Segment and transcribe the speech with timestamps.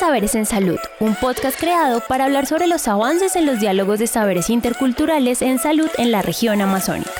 [0.00, 4.06] Saberes en Salud, un podcast creado para hablar sobre los avances en los diálogos de
[4.06, 7.10] saberes interculturales en salud en la región amazónica.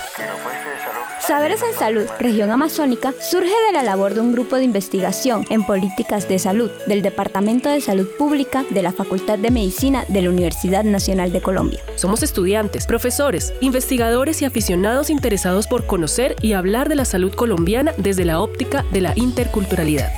[1.19, 5.63] Saberes en Salud, región amazónica, surge de la labor de un grupo de investigación en
[5.63, 10.31] políticas de salud del Departamento de Salud Pública de la Facultad de Medicina de la
[10.31, 11.79] Universidad Nacional de Colombia.
[11.97, 17.93] Somos estudiantes, profesores, investigadores y aficionados interesados por conocer y hablar de la salud colombiana
[17.97, 20.11] desde la óptica de la interculturalidad.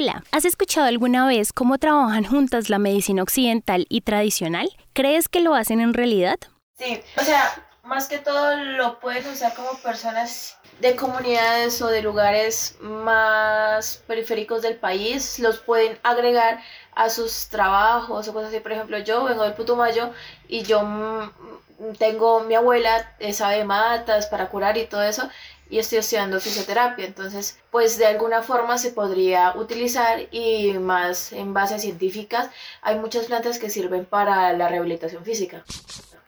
[0.00, 4.70] Hola, ¿has escuchado alguna vez cómo trabajan juntas la medicina occidental y tradicional?
[4.92, 6.38] ¿Crees que lo hacen en realidad?
[6.76, 12.02] Sí, o sea, más que todo lo pueden usar como personas de comunidades o de
[12.02, 16.60] lugares más periféricos del país, los pueden agregar
[16.94, 18.60] a sus trabajos o cosas así.
[18.60, 20.12] Por ejemplo, yo vengo del Putumayo
[20.46, 25.28] y yo mm, tengo mi abuela, sabe matas para curar y todo eso,
[25.70, 31.52] y estoy estudiando fisioterapia, entonces pues de alguna forma se podría utilizar y más en
[31.54, 32.50] bases científicas
[32.82, 35.64] hay muchas plantas que sirven para la rehabilitación física.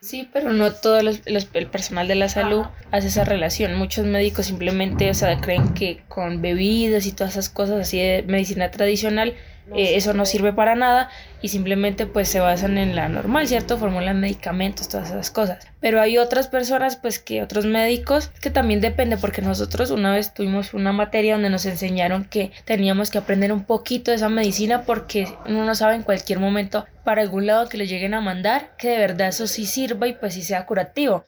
[0.00, 3.74] Sí, pero no todo el personal de la salud hace esa relación.
[3.74, 8.24] Muchos médicos simplemente, o sea, creen que con bebidas y todas esas cosas así de
[8.26, 9.34] medicina tradicional
[9.74, 11.10] eh, eso no sirve para nada
[11.42, 13.78] y simplemente pues se basan en la normal, ¿cierto?
[13.78, 15.66] Formulan medicamentos, todas esas cosas.
[15.80, 20.34] Pero hay otras personas pues que otros médicos que también depende porque nosotros una vez
[20.34, 24.82] tuvimos una materia donde nos enseñaron que teníamos que aprender un poquito de esa medicina
[24.82, 28.76] porque uno no sabe en cualquier momento para algún lado que le lleguen a mandar
[28.76, 31.26] que de verdad eso sí sirva y pues sí sea curativo.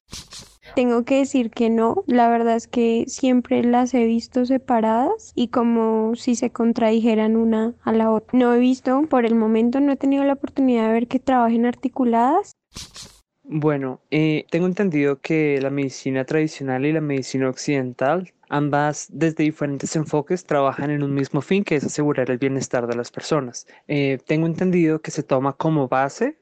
[0.75, 5.49] Tengo que decir que no, la verdad es que siempre las he visto separadas y
[5.49, 8.39] como si se contradijeran una a la otra.
[8.39, 11.67] No he visto, por el momento no he tenido la oportunidad de ver que trabajen
[11.67, 12.53] articuladas.
[13.45, 19.95] Bueno, eh, tengo entendido que la medicina tradicional y la medicina occidental, ambas desde diferentes
[19.97, 23.67] enfoques, trabajan en un mismo fin, que es asegurar el bienestar de las personas.
[23.89, 26.39] Eh, tengo entendido que se toma como base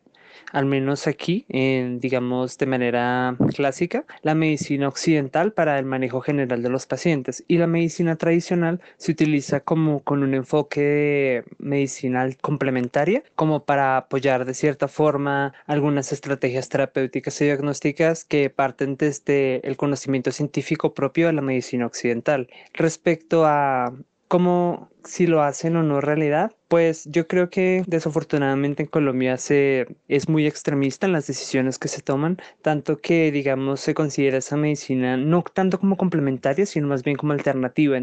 [0.52, 6.68] al menos aquí, digamos de manera clásica, la medicina occidental para el manejo general de
[6.68, 13.64] los pacientes y la medicina tradicional se utiliza como con un enfoque medicinal complementaria, como
[13.64, 20.32] para apoyar de cierta forma algunas estrategias terapéuticas y diagnósticas que parten desde el conocimiento
[20.32, 22.48] científico propio de la medicina occidental.
[22.74, 23.92] Respecto a
[24.30, 29.88] cómo si lo hacen o no realidad, pues yo creo que desafortunadamente en Colombia se
[30.06, 34.56] es muy extremista en las decisiones que se toman, tanto que digamos se considera esa
[34.56, 37.98] medicina no tanto como complementaria, sino más bien como alternativa.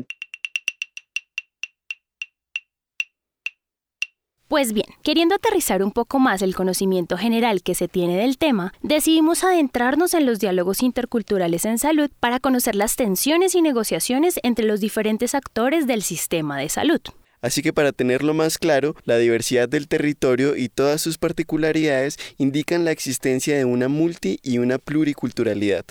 [4.57, 8.73] Pues bien, queriendo aterrizar un poco más el conocimiento general que se tiene del tema,
[8.81, 14.65] decidimos adentrarnos en los diálogos interculturales en salud para conocer las tensiones y negociaciones entre
[14.65, 17.01] los diferentes actores del sistema de salud.
[17.39, 22.83] Así que para tenerlo más claro, la diversidad del territorio y todas sus particularidades indican
[22.83, 25.85] la existencia de una multi y una pluriculturalidad.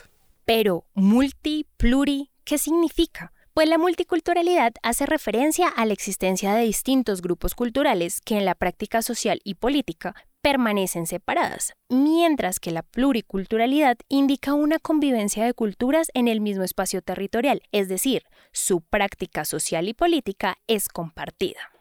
[0.44, 3.32] Pero, multi, pluri, ¿qué significa?
[3.56, 8.54] Pues la multiculturalidad hace referencia a la existencia de distintos grupos culturales que en la
[8.54, 16.10] práctica social y política permanecen separadas, mientras que la pluriculturalidad indica una convivencia de culturas
[16.12, 21.75] en el mismo espacio territorial, es decir, su práctica social y política es compartida.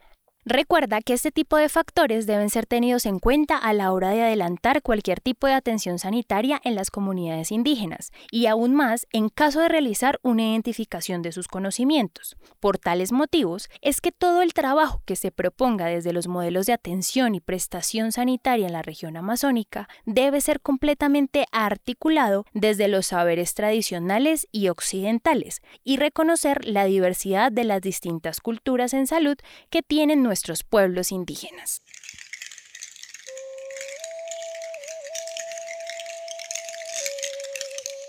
[0.48, 4.22] Recuerda que este tipo de factores deben ser tenidos en cuenta a la hora de
[4.22, 9.62] adelantar cualquier tipo de atención sanitaria en las comunidades indígenas y aún más en caso
[9.62, 12.38] de realizar una identificación de sus conocimientos.
[12.60, 16.74] Por tales motivos es que todo el trabajo que se proponga desde los modelos de
[16.74, 23.56] atención y prestación sanitaria en la región amazónica debe ser completamente articulado desde los saberes
[23.56, 29.38] tradicionales y occidentales y reconocer la diversidad de las distintas culturas en salud
[29.72, 31.82] que tienen nuestros pueblos indígenas.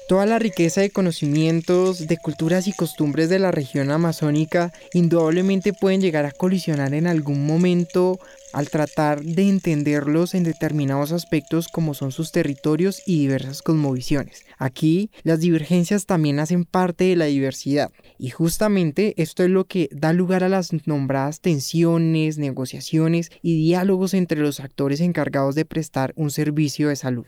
[0.08, 6.00] Toda la riqueza de conocimientos, de culturas y costumbres de la región amazónica indudablemente pueden
[6.00, 8.18] llegar a colisionar en algún momento
[8.56, 14.46] al tratar de entenderlos en determinados aspectos como son sus territorios y diversas cosmovisiones.
[14.56, 19.90] Aquí las divergencias también hacen parte de la diversidad y justamente esto es lo que
[19.92, 26.14] da lugar a las nombradas tensiones, negociaciones y diálogos entre los actores encargados de prestar
[26.16, 27.26] un servicio de salud.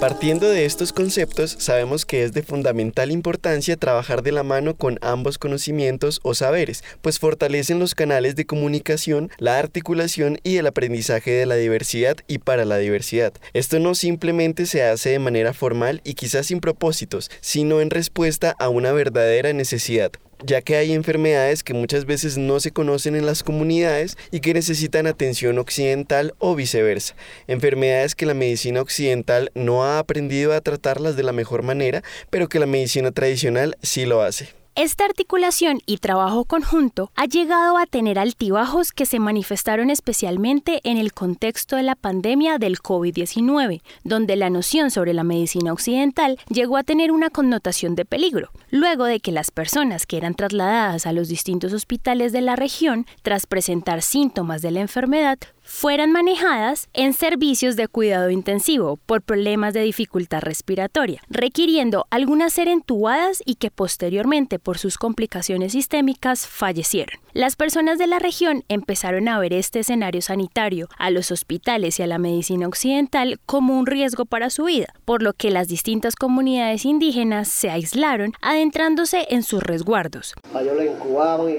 [0.00, 4.98] Partiendo de estos conceptos, sabemos que es de fundamental importancia trabajar de la mano con
[5.02, 11.32] ambos conocimientos o saberes, pues fortalecen los canales de comunicación, la articulación y el aprendizaje
[11.32, 13.34] de la diversidad y para la diversidad.
[13.52, 18.56] Esto no simplemente se hace de manera formal y quizás sin propósitos, sino en respuesta
[18.58, 20.12] a una verdadera necesidad,
[20.44, 24.54] ya que hay enfermedades que muchas veces no se conocen en las comunidades y que
[24.54, 27.14] necesitan atención occidental o viceversa.
[27.46, 32.48] Enfermedades que la medicina occidental no ha aprendido a tratarlas de la mejor manera, pero
[32.48, 34.59] que la medicina tradicional sí lo hace.
[34.76, 40.96] Esta articulación y trabajo conjunto ha llegado a tener altibajos que se manifestaron especialmente en
[40.96, 46.76] el contexto de la pandemia del COVID-19, donde la noción sobre la medicina occidental llegó
[46.76, 51.12] a tener una connotación de peligro, luego de que las personas que eran trasladadas a
[51.12, 55.38] los distintos hospitales de la región tras presentar síntomas de la enfermedad
[55.70, 62.66] fueran manejadas en servicios de cuidado intensivo por problemas de dificultad respiratoria, requiriendo algunas ser
[62.66, 67.20] entubadas y que posteriormente por sus complicaciones sistémicas fallecieron.
[67.32, 72.02] Las personas de la región empezaron a ver este escenario sanitario, a los hospitales y
[72.02, 76.16] a la medicina occidental como un riesgo para su vida, por lo que las distintas
[76.16, 80.34] comunidades indígenas se aislaron adentrándose en sus resguardos.
[80.52, 81.54] Yo incubaban y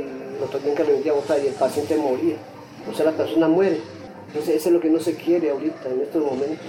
[2.26, 2.38] que.
[2.90, 3.80] O sea, la persona muere
[4.32, 6.66] entonces eso es lo que no se quiere ahorita, en estos momentos.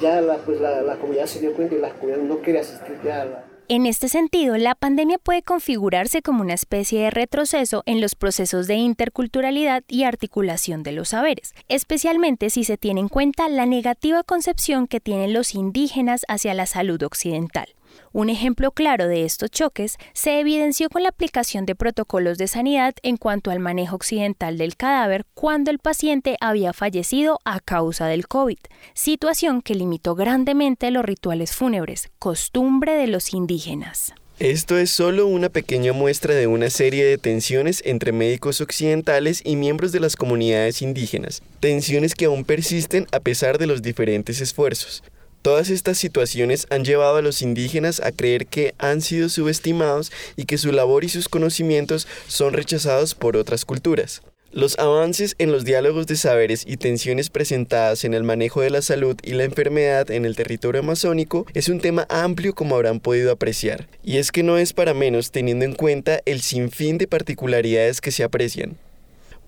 [0.00, 3.44] Ya la, pues la, comunidad se dio cuenta y la comunidad no quiere asistir ya
[3.68, 8.66] en este sentido, la pandemia puede configurarse como una especie de retroceso en los procesos
[8.66, 14.24] de interculturalidad y articulación de los saberes, especialmente si se tiene en cuenta la negativa
[14.24, 17.68] concepción que tienen los indígenas hacia la salud occidental.
[18.12, 22.94] Un ejemplo claro de estos choques se evidenció con la aplicación de protocolos de sanidad
[23.02, 28.28] en cuanto al manejo occidental del cadáver cuando el paciente había fallecido a causa del
[28.28, 28.58] COVID,
[28.94, 34.12] situación que limitó grandemente los rituales fúnebres, costumbre de los indígenas.
[34.38, 39.54] Esto es solo una pequeña muestra de una serie de tensiones entre médicos occidentales y
[39.56, 45.04] miembros de las comunidades indígenas, tensiones que aún persisten a pesar de los diferentes esfuerzos.
[45.42, 50.44] Todas estas situaciones han llevado a los indígenas a creer que han sido subestimados y
[50.44, 54.22] que su labor y sus conocimientos son rechazados por otras culturas.
[54.52, 58.82] Los avances en los diálogos de saberes y tensiones presentadas en el manejo de la
[58.82, 63.32] salud y la enfermedad en el territorio amazónico es un tema amplio como habrán podido
[63.32, 68.00] apreciar, y es que no es para menos teniendo en cuenta el sinfín de particularidades
[68.00, 68.76] que se aprecian.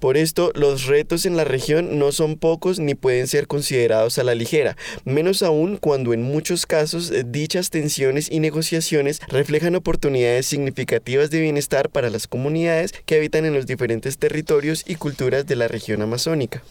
[0.05, 4.23] Por esto, los retos en la región no son pocos ni pueden ser considerados a
[4.23, 10.45] la ligera, menos aún cuando en muchos casos eh, dichas tensiones y negociaciones reflejan oportunidades
[10.45, 15.57] significativas de bienestar para las comunidades que habitan en los diferentes territorios y culturas de
[15.57, 16.63] la región amazónica.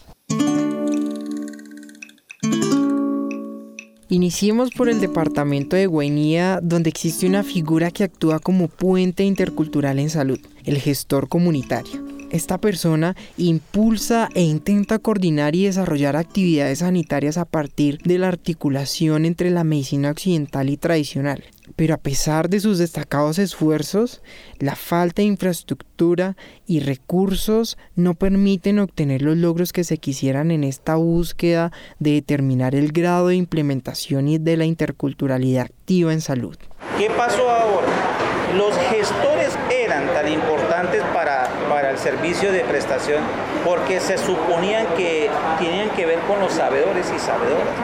[4.08, 9.98] Iniciemos por el departamento de Guainía, donde existe una figura que actúa como puente intercultural
[9.98, 12.13] en salud, el gestor comunitario.
[12.34, 19.24] Esta persona impulsa e intenta coordinar y desarrollar actividades sanitarias a partir de la articulación
[19.24, 21.44] entre la medicina occidental y tradicional.
[21.76, 24.20] Pero a pesar de sus destacados esfuerzos,
[24.58, 30.64] la falta de infraestructura y recursos no permiten obtener los logros que se quisieran en
[30.64, 31.70] esta búsqueda
[32.00, 36.56] de determinar el grado de implementación y de la interculturalidad activa en salud.
[36.98, 38.13] ¿Qué pasó ahora?
[38.56, 43.20] Los gestores eran tan importantes para, para el servicio de prestación
[43.64, 47.74] porque se suponían que tenían que ver con los sabedores y sabedoras,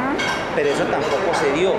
[0.55, 1.75] pero eso tampoco se dio.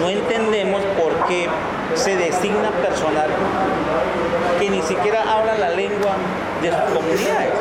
[0.00, 1.48] No entendemos por qué
[1.94, 3.28] se designa personal
[4.58, 6.12] que ni siquiera habla la lengua
[6.62, 7.52] de sus comunidades.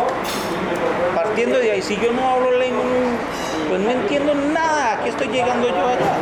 [1.13, 2.83] Partiendo de ahí, si yo no hablo lengua,
[3.67, 6.15] pues no entiendo nada, aquí estoy llegando yo allá.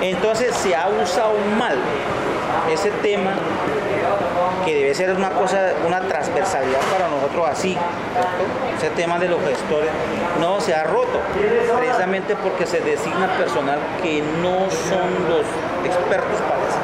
[0.00, 1.76] Entonces se ha usado mal
[2.70, 3.32] ese tema
[4.64, 7.76] que debe ser una cosa, una transversalidad para nosotros así,
[8.76, 9.90] ese tema de los gestores
[10.40, 15.46] no se ha roto, precisamente porque se designa personal que no son los
[15.84, 16.78] expertos para eso.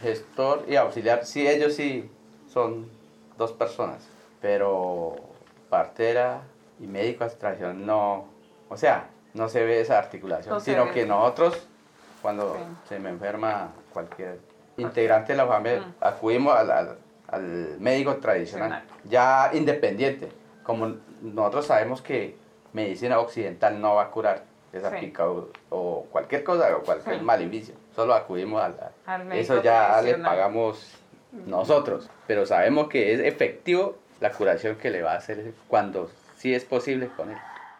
[0.00, 2.10] Gestor y auxiliar, sí, ellos sí
[2.52, 2.88] son
[3.38, 4.06] dos personas,
[4.40, 5.16] pero
[5.70, 6.42] partera
[6.78, 8.26] y médico extracción no,
[8.68, 11.66] o sea, no se ve esa articulación, sino que nosotros,
[12.22, 12.56] cuando
[12.88, 14.38] se me enferma cualquier
[14.76, 20.28] integrante de la familia, acudimos al, al, médico tradicional, ya independiente.
[20.62, 22.36] Como nosotros sabemos que
[22.72, 27.20] medicina occidental no va a curar esa pica o, cualquier cosa o cualquier
[27.62, 27.74] sí.
[27.94, 30.96] solo acudimos al, eso ya le pagamos
[31.46, 36.54] nosotros, pero sabemos que es efectivo la curación que le va a hacer cuando sí
[36.54, 37.36] es posible con él.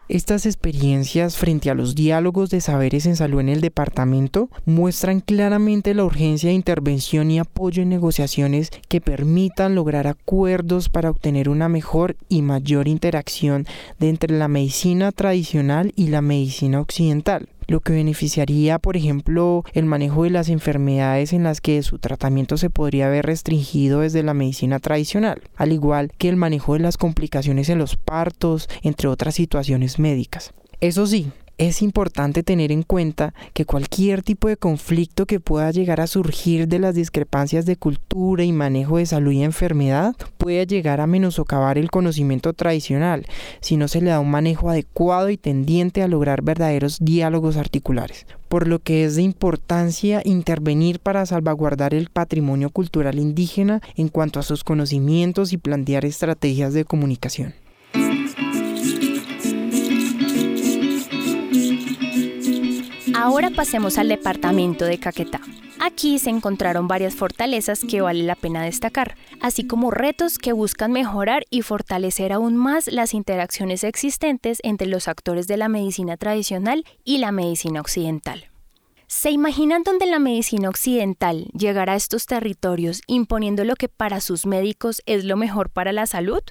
[0.07, 5.95] Estas experiencias frente a los diálogos de saberes en salud en el departamento muestran claramente
[5.95, 11.69] la urgencia de intervención y apoyo en negociaciones que permitan lograr acuerdos para obtener una
[11.69, 13.65] mejor y mayor interacción
[13.97, 19.85] de entre la medicina tradicional y la medicina occidental lo que beneficiaría, por ejemplo, el
[19.85, 24.33] manejo de las enfermedades en las que su tratamiento se podría haber restringido desde la
[24.33, 29.35] medicina tradicional, al igual que el manejo de las complicaciones en los partos, entre otras
[29.35, 30.53] situaciones médicas.
[30.81, 36.01] Eso sí, es importante tener en cuenta que cualquier tipo de conflicto que pueda llegar
[36.01, 41.01] a surgir de las discrepancias de cultura y manejo de salud y enfermedad puede llegar
[41.01, 43.25] a menoscabar el conocimiento tradicional
[43.61, 48.25] si no se le da un manejo adecuado y tendiente a lograr verdaderos diálogos articulares
[48.49, 54.39] por lo que es de importancia intervenir para salvaguardar el patrimonio cultural indígena en cuanto
[54.39, 57.64] a sus conocimientos y plantear estrategias de comunicación.
[63.25, 65.41] Ahora pasemos al departamento de Caquetá.
[65.79, 70.91] Aquí se encontraron varias fortalezas que vale la pena destacar, así como retos que buscan
[70.91, 76.85] mejorar y fortalecer aún más las interacciones existentes entre los actores de la medicina tradicional
[77.03, 78.51] y la medicina occidental.
[79.07, 84.45] ¿Se imaginan dónde la medicina occidental llegará a estos territorios imponiendo lo que para sus
[84.45, 86.43] médicos es lo mejor para la salud?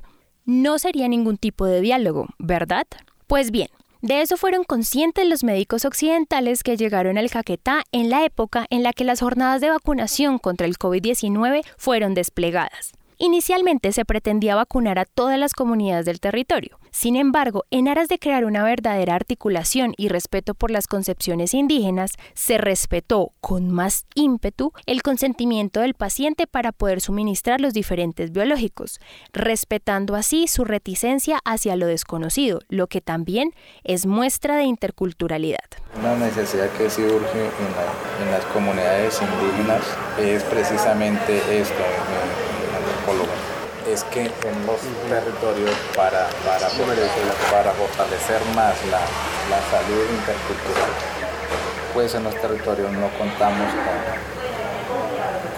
[0.44, 2.88] No sería ningún tipo de diálogo, ¿verdad?
[3.28, 3.68] Pues bien,
[4.04, 8.82] de eso fueron conscientes los médicos occidentales que llegaron al Caquetá en la época en
[8.82, 12.92] la que las jornadas de vacunación contra el COVID-19 fueron desplegadas.
[13.18, 16.78] Inicialmente se pretendía vacunar a todas las comunidades del territorio.
[16.90, 22.12] Sin embargo, en aras de crear una verdadera articulación y respeto por las concepciones indígenas,
[22.34, 29.00] se respetó con más ímpetu el consentimiento del paciente para poder suministrar los diferentes biológicos,
[29.32, 35.58] respetando así su reticencia hacia lo desconocido, lo que también es muestra de interculturalidad.
[35.98, 37.44] Una necesidad que surge
[38.20, 39.82] en, las comunidades indígenas
[40.18, 41.82] es precisamente esto
[43.86, 46.68] es que en los territorios para, para,
[47.50, 49.00] para fortalecer más la,
[49.50, 50.90] la, salud intercultural,
[51.92, 53.68] pues en los territorios no contamos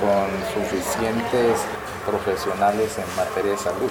[0.00, 1.61] con, con suficientes
[2.05, 3.91] profesionales en materia de salud,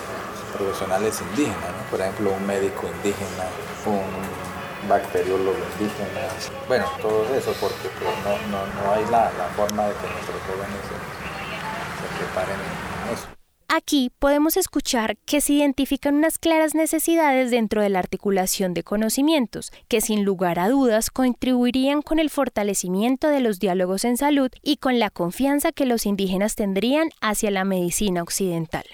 [0.57, 3.47] profesionales indígenas, por ejemplo un médico indígena,
[3.85, 6.27] un bacteriólogo indígena,
[6.67, 10.41] bueno, todo eso porque pues, no, no, no, hay la, la, forma de que nuestros
[10.43, 10.95] jóvenes se,
[12.03, 12.84] se preparen.
[13.67, 19.71] Aquí podemos escuchar que se identifican unas claras necesidades dentro de la articulación de conocimientos,
[19.87, 24.77] que sin lugar a dudas contribuirían con el fortalecimiento de los diálogos en salud y
[24.77, 28.85] con la confianza que los indígenas tendrían hacia la medicina occidental.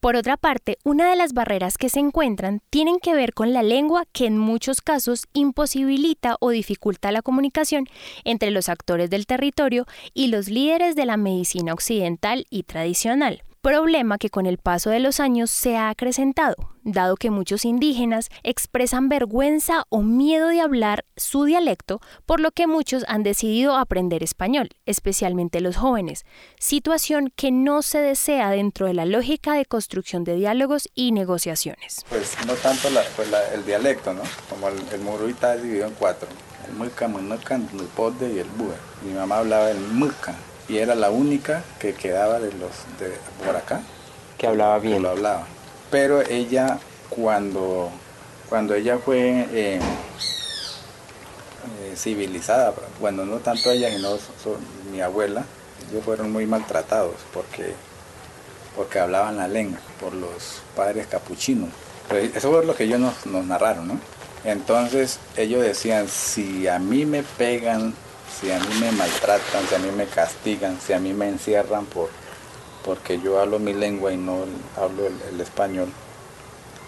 [0.00, 3.62] Por otra parte, una de las barreras que se encuentran tienen que ver con la
[3.62, 7.86] lengua que en muchos casos imposibilita o dificulta la comunicación
[8.24, 14.18] entre los actores del territorio y los líderes de la medicina occidental y tradicional problema
[14.18, 19.08] que con el paso de los años se ha acrecentado, dado que muchos indígenas expresan
[19.08, 24.68] vergüenza o miedo de hablar su dialecto, por lo que muchos han decidido aprender español,
[24.84, 26.26] especialmente los jóvenes,
[26.58, 32.04] situación que no se desea dentro de la lógica de construcción de diálogos y negociaciones.
[32.10, 34.24] Pues no tanto pues el dialecto, ¿no?
[34.50, 36.28] Como el, el dividido en cuatro,
[36.68, 37.06] el muca,
[37.56, 38.74] el podde y el búho.
[39.02, 40.34] Mi mamá hablaba del muca,
[40.68, 43.12] y era la única que quedaba de los de
[43.44, 43.82] por acá
[44.38, 45.02] que hablaba bien.
[45.02, 45.46] lo hablaba.
[45.90, 46.78] Pero ella
[47.10, 47.90] cuando
[48.48, 49.80] cuando ella fue eh,
[51.80, 54.16] eh, civilizada, bueno no tanto ella sino
[54.92, 55.44] mi abuela,
[55.90, 57.74] ellos fueron muy maltratados porque
[58.76, 61.70] porque hablaban la lengua por los padres capuchinos.
[62.10, 63.98] eso fue lo que ellos nos, nos narraron, ¿no?
[64.44, 67.94] Entonces ellos decían, si a mí me pegan
[68.40, 71.86] si a mí me maltratan, si a mí me castigan, si a mí me encierran
[71.86, 72.10] por,
[72.84, 74.44] porque yo hablo mi lengua y no
[74.76, 75.88] hablo el, español,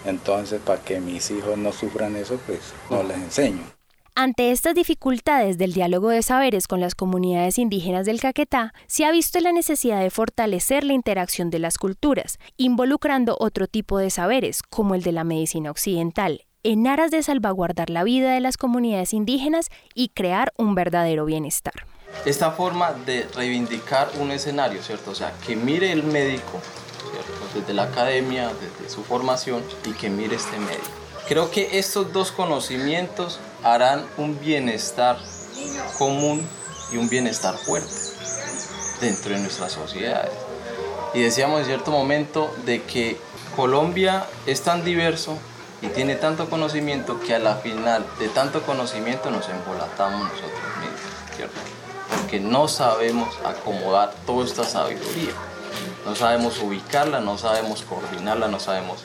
[0.05, 3.63] entonces para que mis hijos no sufran eso, pues no les enseño.
[4.19, 9.11] Ante estas dificultades del diálogo de saberes con las comunidades indígenas del Caquetá, se ha
[9.11, 14.63] visto la necesidad de fortalecer la interacción de las culturas, involucrando otro tipo de saberes,
[14.63, 19.13] como el de la medicina occidental, en aras de salvaguardar la vida de las comunidades
[19.13, 21.73] indígenas y crear un verdadero bienestar.
[22.25, 25.11] Esta forma de reivindicar un escenario, ¿cierto?
[25.11, 26.61] O sea, que mire el médico,
[27.53, 30.85] Desde la academia, desde su formación y que mire este médico.
[31.27, 35.17] Creo que estos dos conocimientos harán un bienestar
[35.97, 36.45] común
[36.91, 37.93] y un bienestar fuerte
[39.01, 40.33] dentro de nuestras sociedades.
[41.13, 43.17] Y decíamos en cierto momento de que
[43.55, 45.37] Colombia es tan diverso
[45.81, 51.35] y tiene tanto conocimiento que a la final de tanto conocimiento nos embolatamos nosotros mismos,
[51.35, 51.55] ¿cierto?
[52.09, 55.33] Porque no sabemos acomodar toda esta sabiduría,
[56.05, 59.03] no sabemos ubicarla, no sabemos coordinarla, no sabemos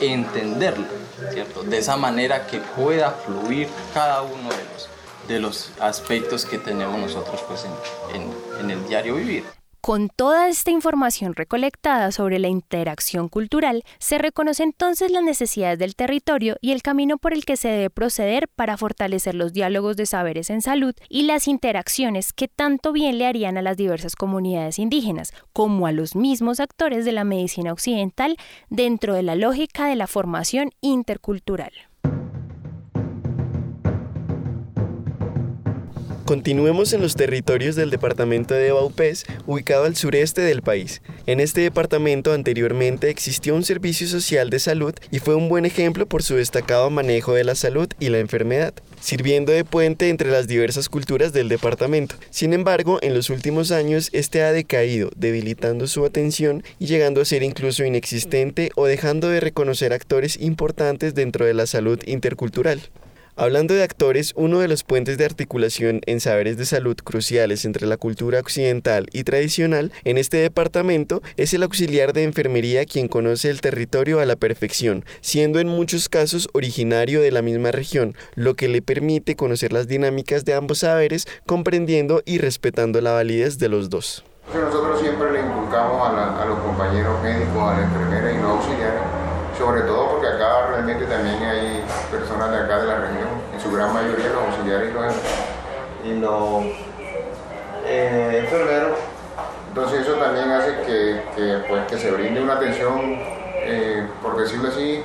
[0.00, 0.86] entenderla,
[1.32, 1.62] ¿cierto?
[1.62, 4.88] De esa manera que pueda fluir cada uno de los,
[5.28, 9.59] de los aspectos que tenemos nosotros pues, en, en, en el diario vivir.
[9.80, 15.96] Con toda esta información recolectada sobre la interacción cultural, se reconoce entonces las necesidades del
[15.96, 20.04] territorio y el camino por el que se debe proceder para fortalecer los diálogos de
[20.04, 24.78] saberes en salud y las interacciones que tanto bien le harían a las diversas comunidades
[24.78, 28.36] indígenas, como a los mismos actores de la medicina occidental
[28.68, 31.72] dentro de la lógica de la formación intercultural.
[36.30, 41.02] Continuemos en los territorios del departamento de Baupés, ubicado al sureste del país.
[41.26, 46.06] En este departamento anteriormente existió un servicio social de salud y fue un buen ejemplo
[46.06, 50.46] por su destacado manejo de la salud y la enfermedad, sirviendo de puente entre las
[50.46, 52.14] diversas culturas del departamento.
[52.30, 57.24] Sin embargo, en los últimos años este ha decaído, debilitando su atención y llegando a
[57.24, 62.80] ser incluso inexistente o dejando de reconocer actores importantes dentro de la salud intercultural.
[63.36, 67.86] Hablando de actores, uno de los puentes de articulación en saberes de salud cruciales entre
[67.86, 73.48] la cultura occidental y tradicional en este departamento es el auxiliar de enfermería quien conoce
[73.48, 78.54] el territorio a la perfección, siendo en muchos casos originario de la misma región, lo
[78.54, 83.68] que le permite conocer las dinámicas de ambos saberes, comprendiendo y respetando la validez de
[83.68, 84.24] los dos.
[84.52, 89.20] Nosotros siempre le inculcamos a, los compañeros médicos, a la enfermera y los auxiliares
[89.60, 91.69] sobre todo porque acá realmente también hay
[92.50, 94.90] personas de acá de la región, en su gran mayoría los auxiliares
[96.04, 96.64] y los,
[97.86, 98.98] eh, enfermeros.
[99.68, 103.18] Entonces eso también hace que, que, pues, que se brinde una atención,
[103.62, 105.02] eh, por decirlo así,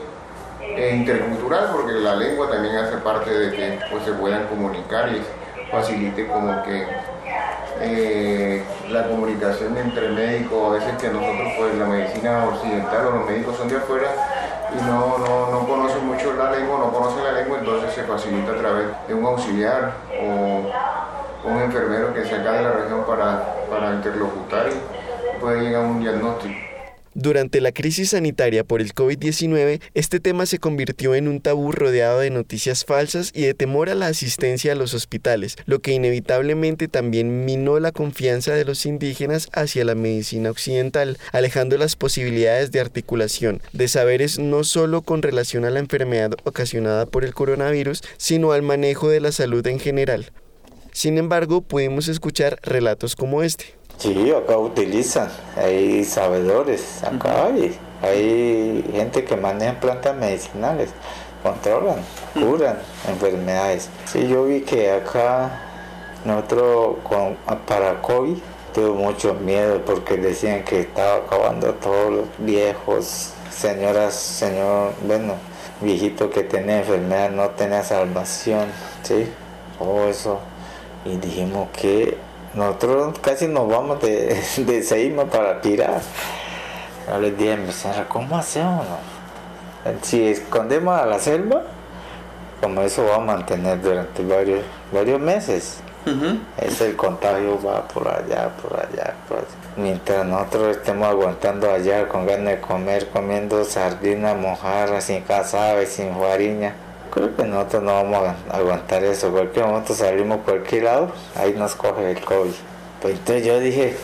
[0.61, 5.21] eh, intercultural, porque la lengua también hace parte de que pues, se puedan comunicar y
[5.71, 6.87] facilite como que
[7.81, 13.29] eh, la comunicación entre médicos, a veces que nosotros, pues la medicina occidental o los
[13.29, 14.34] médicos son de afuera
[14.77, 18.51] y no, no, no conocen mucho la lengua, no conocen la lengua, entonces se facilita
[18.51, 23.55] a través de un auxiliar o un enfermero que se acá de la región para,
[23.69, 26.74] para interlocutar y puede llegar a un diagnóstico.
[27.17, 32.19] Durante la crisis sanitaria por el COVID-19, este tema se convirtió en un tabú rodeado
[32.19, 36.89] de noticias falsas y de temor a la asistencia a los hospitales, lo que inevitablemente
[36.89, 42.81] también minó la confianza de los indígenas hacia la medicina occidental, alejando las posibilidades de
[42.81, 48.51] articulación de saberes no solo con relación a la enfermedad ocasionada por el coronavirus, sino
[48.51, 50.33] al manejo de la salud en general.
[50.91, 53.75] Sin embargo, pudimos escuchar relatos como este.
[53.97, 60.89] Sí, acá utilizan, hay sabedores, acá hay, hay gente que maneja plantas medicinales,
[61.41, 61.99] controlan,
[62.33, 62.77] curan
[63.07, 63.89] enfermedades.
[64.05, 65.61] Sí, yo vi que acá
[66.25, 68.37] nosotros con, para COVID
[68.73, 75.35] tuve mucho miedo porque decían que estaba acabando todos los viejos, señoras, señor, bueno,
[75.81, 78.67] viejito que tenía enfermedad no tenía salvación,
[79.03, 79.31] sí,
[79.79, 80.39] todo eso.
[81.05, 82.17] Y dijimos que
[82.55, 86.01] nosotros casi nos vamos de, de Seima para tirar.
[87.07, 88.85] Yo les dije a mi señora, ¿cómo hacemos?
[90.01, 91.61] Si escondemos a la selva,
[92.61, 95.79] como eso va a mantener durante varios, varios meses.
[96.57, 99.47] Es el contagio va por allá, por allá, por allá.
[99.75, 106.15] Mientras nosotros estemos aguantando allá con ganas de comer, comiendo sardinas mojarra, sin cazabe, sin
[106.15, 106.75] fariña,
[107.15, 109.31] creo que nosotros no vamos a aguantar eso.
[109.31, 112.51] Cualquier momento salimos cualquier lado, ahí nos coge el COVID.
[113.01, 113.95] Pues entonces yo dije,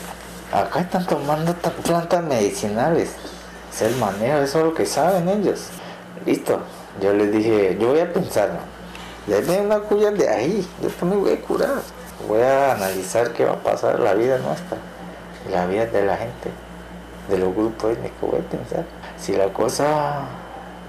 [0.53, 3.11] acá están tomando plantas medicinales.
[3.71, 5.67] Es el manejo, eso es lo que saben ellos.
[6.25, 6.59] Listo.
[7.01, 8.49] Yo les dije, yo voy a pensar,
[9.25, 11.81] denme una cuya de ahí, yo también voy a curar.
[12.27, 14.77] Voy a analizar qué va a pasar la vida nuestra,
[15.51, 16.49] la vida de la gente,
[17.29, 18.31] de los grupos étnicos.
[18.31, 18.85] Voy a pensar.
[19.17, 20.27] Si la cosa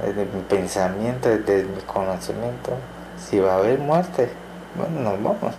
[0.03, 2.73] desde mi pensamiento, desde mi conocimiento,
[3.17, 4.29] si va a haber muerte,
[4.77, 5.55] bueno, nos vamos.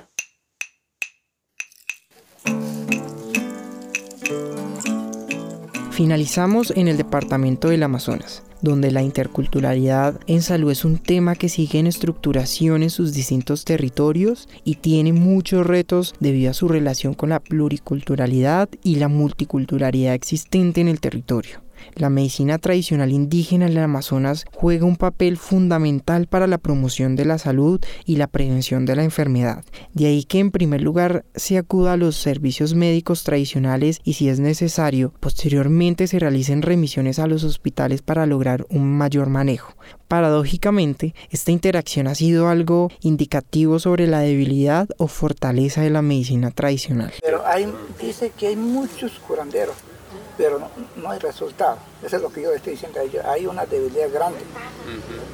[5.92, 11.50] Finalizamos en el departamento del Amazonas, donde la interculturalidad en salud es un tema que
[11.50, 17.14] sigue en estructuración en sus distintos territorios y tiene muchos retos debido a su relación
[17.14, 21.63] con la pluriculturalidad y la multiculturalidad existente en el territorio.
[21.96, 27.26] La medicina tradicional indígena en el Amazonas juega un papel fundamental para la promoción de
[27.26, 29.64] la salud y la prevención de la enfermedad.
[29.94, 34.30] De ahí que en primer lugar se acuda a los servicios médicos tradicionales y si
[34.30, 39.74] es necesario, posteriormente se realicen remisiones a los hospitales para lograr un mayor manejo.
[40.08, 46.52] Paradójicamente, esta interacción ha sido algo indicativo sobre la debilidad o fortaleza de la medicina
[46.52, 47.12] tradicional.
[47.22, 47.68] Pero hay,
[48.00, 49.76] dice que hay muchos curanderos,
[50.38, 50.60] pero
[50.96, 51.78] no, hay resultado.
[52.02, 53.26] Eso es lo que yo estoy diciendo a ellos.
[53.26, 54.40] Hay una debilidad grande.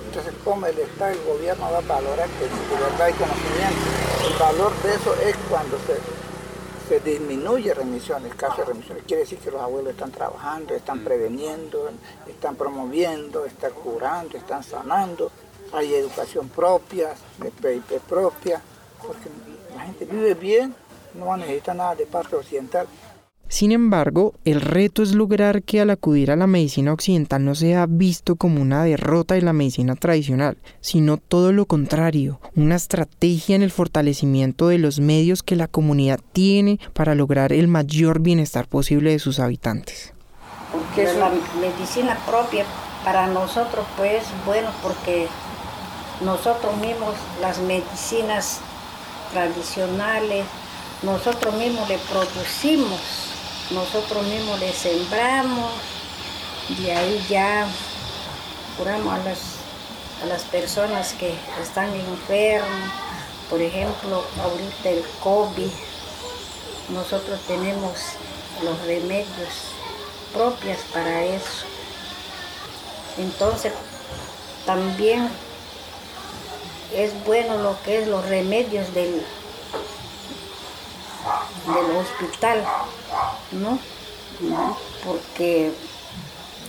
[0.08, 3.80] Entonces, ¿cómo el Estado, el gobierno va a valorar que de verdad hay conocimiento?
[4.28, 6.20] El valor de eso es cuando se
[6.90, 9.04] se disminuye remisiones, caso de remisiones.
[9.04, 11.88] Quiere decir que los abuelos están trabajando, están preveniendo,
[12.28, 15.32] están promoviendo, están curando, están sanando.
[15.72, 18.60] Hay educación propia, PIP propia,
[19.06, 19.30] porque
[19.76, 20.74] la gente vive bien,
[21.14, 22.88] no necesita nada de parte occidental.
[23.50, 27.88] Sin embargo, el reto es lograr que al acudir a la medicina occidental no sea
[27.90, 33.64] visto como una derrota de la medicina tradicional, sino todo lo contrario, una estrategia en
[33.64, 39.10] el fortalecimiento de los medios que la comunidad tiene para lograr el mayor bienestar posible
[39.10, 40.14] de sus habitantes.
[40.72, 42.66] Porque es la medicina propia
[43.04, 45.28] para nosotros, pues bueno, porque
[46.24, 48.60] nosotros mismos las medicinas
[49.34, 50.46] tradicionales,
[51.02, 53.39] nosotros mismos le producimos
[53.72, 55.72] nosotros mismos le sembramos,
[56.78, 57.68] de ahí ya
[58.78, 59.40] curamos a las,
[60.24, 62.92] a las personas que están enfermas,
[63.50, 65.72] por ejemplo, ahorita el COVID,
[66.90, 67.94] nosotros tenemos
[68.64, 69.74] los remedios
[70.34, 71.66] propios para eso.
[73.18, 73.74] Entonces,
[74.66, 75.30] también
[76.96, 79.24] es bueno lo que es los remedios del,
[81.66, 82.64] del hospital,
[83.52, 83.80] ¿no?
[85.06, 85.72] Porque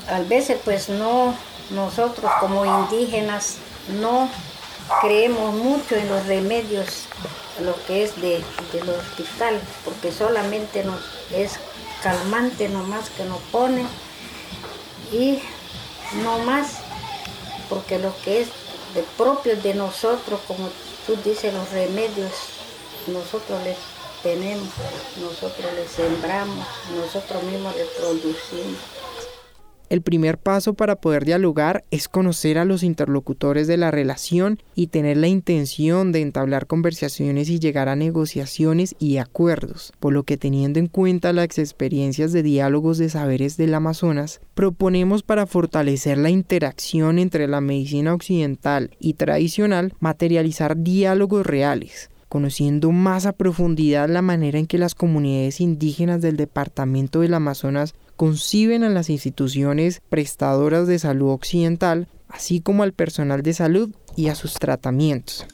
[0.09, 1.35] a veces pues no,
[1.71, 3.57] nosotros como indígenas
[4.01, 4.29] no
[5.01, 7.05] creemos mucho en los remedios,
[7.63, 11.01] lo que es de, del hospital, porque solamente nos
[11.33, 11.59] es
[12.03, 13.87] calmante nomás que nos pone
[15.13, 15.41] y
[16.23, 16.79] no más,
[17.69, 18.49] porque lo que es
[18.95, 20.69] de propio de nosotros, como
[21.07, 22.33] tú dices, los remedios,
[23.07, 23.77] nosotros les
[24.23, 24.69] tenemos,
[25.21, 29.01] nosotros le sembramos, nosotros mismos le.
[29.91, 34.87] El primer paso para poder dialogar es conocer a los interlocutores de la relación y
[34.87, 40.37] tener la intención de entablar conversaciones y llegar a negociaciones y acuerdos, por lo que
[40.37, 46.31] teniendo en cuenta las experiencias de diálogos de saberes del Amazonas, proponemos para fortalecer la
[46.31, 54.23] interacción entre la medicina occidental y tradicional materializar diálogos reales, conociendo más a profundidad la
[54.23, 60.87] manera en que las comunidades indígenas del departamento del Amazonas conciben a las instituciones prestadoras
[60.87, 65.45] de salud occidental, así como al personal de salud y a sus tratamientos.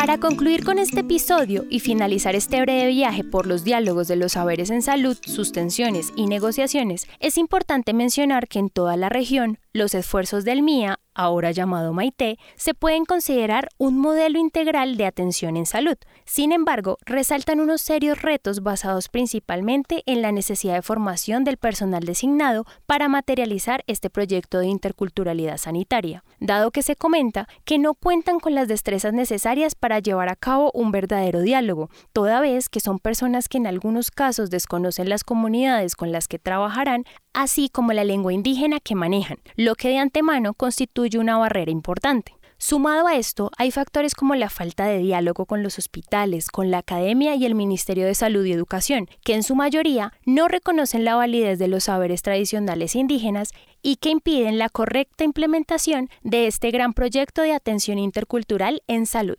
[0.00, 4.32] Para concluir con este episodio y finalizar este breve viaje por los diálogos de los
[4.32, 9.58] saberes en salud, sus tensiones y negociaciones, es importante mencionar que en toda la región
[9.74, 15.56] los esfuerzos del MIA ahora llamado Maite, se pueden considerar un modelo integral de atención
[15.56, 15.96] en salud.
[16.24, 22.04] Sin embargo, resaltan unos serios retos basados principalmente en la necesidad de formación del personal
[22.04, 28.40] designado para materializar este proyecto de interculturalidad sanitaria, dado que se comenta que no cuentan
[28.40, 32.98] con las destrezas necesarias para llevar a cabo un verdadero diálogo, toda vez que son
[32.98, 38.04] personas que en algunos casos desconocen las comunidades con las que trabajarán, así como la
[38.04, 42.34] lengua indígena que manejan, lo que de antemano constituye una barrera importante.
[42.62, 46.78] Sumado a esto, hay factores como la falta de diálogo con los hospitales, con la
[46.78, 51.14] academia y el Ministerio de Salud y Educación, que en su mayoría no reconocen la
[51.14, 56.92] validez de los saberes tradicionales indígenas y que impiden la correcta implementación de este gran
[56.92, 59.38] proyecto de atención intercultural en salud.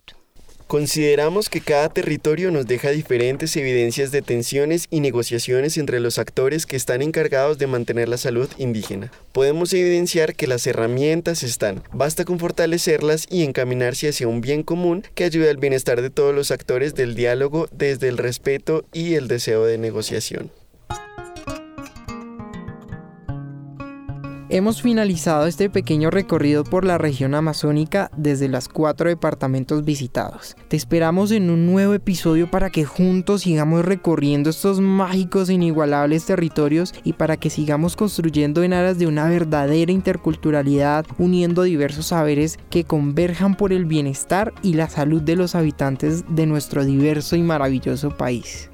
[0.72, 6.64] Consideramos que cada territorio nos deja diferentes evidencias de tensiones y negociaciones entre los actores
[6.64, 9.12] que están encargados de mantener la salud indígena.
[9.32, 15.04] Podemos evidenciar que las herramientas están, basta con fortalecerlas y encaminarse hacia un bien común
[15.14, 19.28] que ayude al bienestar de todos los actores del diálogo desde el respeto y el
[19.28, 20.50] deseo de negociación.
[24.54, 30.56] Hemos finalizado este pequeño recorrido por la región amazónica desde los cuatro departamentos visitados.
[30.68, 36.26] Te esperamos en un nuevo episodio para que juntos sigamos recorriendo estos mágicos e inigualables
[36.26, 42.58] territorios y para que sigamos construyendo en aras de una verdadera interculturalidad, uniendo diversos saberes
[42.68, 47.42] que converjan por el bienestar y la salud de los habitantes de nuestro diverso y
[47.42, 48.68] maravilloso país.